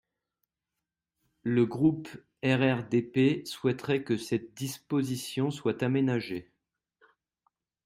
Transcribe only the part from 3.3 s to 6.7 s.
souhaiterait que cette disposition soit aménagée.